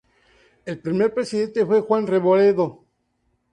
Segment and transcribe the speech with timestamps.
[0.65, 2.85] El primer presidente fue Juan Revoredo.